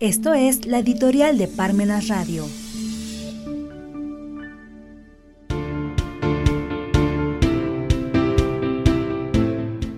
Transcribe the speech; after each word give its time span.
Esto 0.00 0.32
es 0.32 0.64
la 0.64 0.78
editorial 0.78 1.38
de 1.38 1.48
Parmenas 1.48 2.06
Radio. 2.06 2.44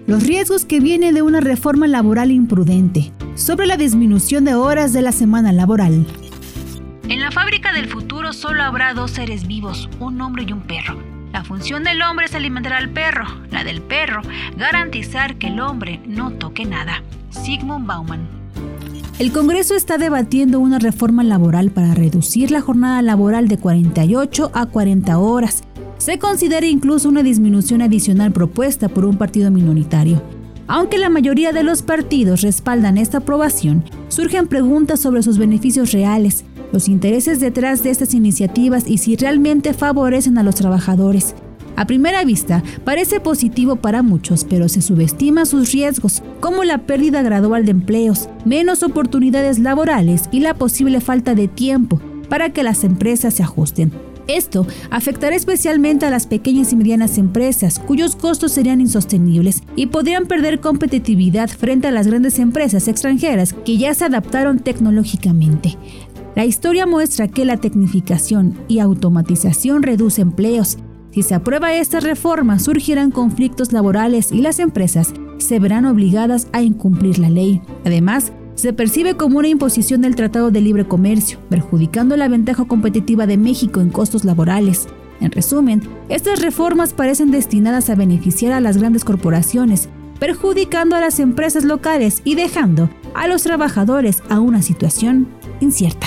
Los 0.06 0.26
riesgos 0.26 0.64
que 0.64 0.80
vienen 0.80 1.14
de 1.14 1.20
una 1.20 1.40
reforma 1.40 1.86
laboral 1.86 2.30
imprudente 2.30 3.12
sobre 3.34 3.66
la 3.66 3.76
disminución 3.76 4.46
de 4.46 4.54
horas 4.54 4.94
de 4.94 5.02
la 5.02 5.12
semana 5.12 5.52
laboral. 5.52 6.06
En 7.10 7.20
la 7.20 7.30
fábrica 7.30 7.74
del 7.74 7.86
futuro 7.86 8.32
solo 8.32 8.62
habrá 8.62 8.94
dos 8.94 9.10
seres 9.10 9.46
vivos, 9.46 9.90
un 10.00 10.18
hombre 10.22 10.46
y 10.48 10.52
un 10.54 10.62
perro. 10.62 10.96
La 11.30 11.44
función 11.44 11.84
del 11.84 12.00
hombre 12.00 12.24
es 12.24 12.34
alimentar 12.34 12.72
al 12.72 12.88
perro, 12.88 13.26
la 13.50 13.64
del 13.64 13.82
perro, 13.82 14.22
garantizar 14.56 15.36
que 15.36 15.48
el 15.48 15.60
hombre 15.60 16.00
no 16.06 16.32
toque 16.32 16.64
nada. 16.64 17.02
Sigmund 17.28 17.86
Bauman. 17.86 18.39
El 19.18 19.32
Congreso 19.32 19.74
está 19.74 19.98
debatiendo 19.98 20.60
una 20.60 20.78
reforma 20.78 21.22
laboral 21.22 21.70
para 21.70 21.94
reducir 21.94 22.50
la 22.50 22.60
jornada 22.60 23.02
laboral 23.02 23.48
de 23.48 23.58
48 23.58 24.50
a 24.54 24.66
40 24.66 25.18
horas. 25.18 25.62
Se 25.98 26.18
considera 26.18 26.66
incluso 26.66 27.08
una 27.08 27.22
disminución 27.22 27.82
adicional 27.82 28.32
propuesta 28.32 28.88
por 28.88 29.04
un 29.04 29.18
partido 29.18 29.50
minoritario. 29.50 30.22
Aunque 30.66 30.98
la 30.98 31.10
mayoría 31.10 31.52
de 31.52 31.64
los 31.64 31.82
partidos 31.82 32.42
respaldan 32.42 32.96
esta 32.96 33.18
aprobación, 33.18 33.84
surgen 34.08 34.46
preguntas 34.46 35.00
sobre 35.00 35.22
sus 35.22 35.36
beneficios 35.36 35.92
reales, 35.92 36.44
los 36.72 36.88
intereses 36.88 37.40
detrás 37.40 37.82
de 37.82 37.90
estas 37.90 38.14
iniciativas 38.14 38.86
y 38.86 38.98
si 38.98 39.16
realmente 39.16 39.74
favorecen 39.74 40.38
a 40.38 40.42
los 40.42 40.54
trabajadores. 40.54 41.34
A 41.80 41.86
primera 41.86 42.22
vista, 42.24 42.62
parece 42.84 43.20
positivo 43.20 43.76
para 43.76 44.02
muchos, 44.02 44.44
pero 44.44 44.68
se 44.68 44.82
subestima 44.82 45.46
sus 45.46 45.72
riesgos, 45.72 46.22
como 46.38 46.62
la 46.62 46.76
pérdida 46.76 47.22
gradual 47.22 47.64
de 47.64 47.70
empleos, 47.70 48.28
menos 48.44 48.82
oportunidades 48.82 49.58
laborales 49.58 50.28
y 50.30 50.40
la 50.40 50.52
posible 50.52 51.00
falta 51.00 51.34
de 51.34 51.48
tiempo 51.48 51.98
para 52.28 52.50
que 52.50 52.62
las 52.62 52.84
empresas 52.84 53.32
se 53.32 53.44
ajusten. 53.44 53.92
Esto 54.28 54.66
afectará 54.90 55.34
especialmente 55.34 56.04
a 56.04 56.10
las 56.10 56.26
pequeñas 56.26 56.70
y 56.74 56.76
medianas 56.76 57.16
empresas, 57.16 57.78
cuyos 57.78 58.14
costos 58.14 58.52
serían 58.52 58.82
insostenibles 58.82 59.62
y 59.74 59.86
podrían 59.86 60.26
perder 60.26 60.60
competitividad 60.60 61.48
frente 61.48 61.88
a 61.88 61.92
las 61.92 62.08
grandes 62.08 62.38
empresas 62.38 62.88
extranjeras 62.88 63.54
que 63.54 63.78
ya 63.78 63.94
se 63.94 64.04
adaptaron 64.04 64.58
tecnológicamente. 64.58 65.78
La 66.36 66.44
historia 66.44 66.84
muestra 66.84 67.26
que 67.26 67.46
la 67.46 67.56
tecnificación 67.56 68.58
y 68.68 68.80
automatización 68.80 69.82
reduce 69.82 70.20
empleos 70.20 70.76
si 71.12 71.22
se 71.22 71.34
aprueba 71.34 71.74
esta 71.74 71.98
reforma, 72.00 72.58
surgirán 72.58 73.10
conflictos 73.10 73.72
laborales 73.72 74.30
y 74.30 74.42
las 74.42 74.60
empresas 74.60 75.12
se 75.38 75.58
verán 75.58 75.86
obligadas 75.86 76.46
a 76.52 76.62
incumplir 76.62 77.18
la 77.18 77.28
ley. 77.30 77.60
Además, 77.84 78.32
se 78.54 78.72
percibe 78.72 79.16
como 79.16 79.38
una 79.38 79.48
imposición 79.48 80.02
del 80.02 80.14
Tratado 80.14 80.50
de 80.50 80.60
Libre 80.60 80.86
Comercio, 80.86 81.38
perjudicando 81.48 82.16
la 82.16 82.28
ventaja 82.28 82.64
competitiva 82.66 83.26
de 83.26 83.38
México 83.38 83.80
en 83.80 83.90
costos 83.90 84.24
laborales. 84.24 84.86
En 85.20 85.32
resumen, 85.32 85.82
estas 86.08 86.40
reformas 86.40 86.92
parecen 86.92 87.30
destinadas 87.30 87.90
a 87.90 87.94
beneficiar 87.94 88.52
a 88.52 88.60
las 88.60 88.76
grandes 88.76 89.04
corporaciones, 89.04 89.88
perjudicando 90.20 90.94
a 90.94 91.00
las 91.00 91.18
empresas 91.18 91.64
locales 91.64 92.22
y 92.24 92.34
dejando 92.34 92.90
a 93.14 93.26
los 93.26 93.42
trabajadores 93.42 94.22
a 94.28 94.38
una 94.38 94.62
situación 94.62 95.26
incierta. 95.60 96.06